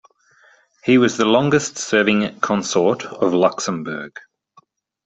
[0.83, 4.13] He was the longest serving consort of Luxembourg.